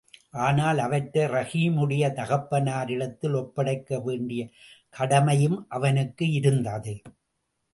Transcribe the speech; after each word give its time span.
ஆனால் 0.43 0.77
அவற்றை 0.77 1.23
ரஹீமுடைய 1.25 2.05
தகப்பனாரிடத்தில் 2.13 3.35
ஒப்படைக்க 3.35 3.99
வேண்டிய 3.99 4.49
கடமையும் 4.89 5.65
அவனுக்கு 5.69 6.31
இருந்தது. 6.31 6.95